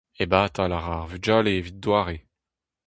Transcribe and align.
Ebatal 0.23 0.71
a 0.77 0.79
ra 0.81 0.95
ar 1.01 1.07
vugale 1.09 1.51
evit 1.59 1.77
doare! 1.83 2.17